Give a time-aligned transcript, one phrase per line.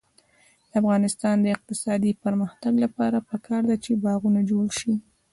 [0.69, 4.93] د افغانستان د اقتصادي پرمختګ لپاره پکار ده چې باغونه جوړ شي.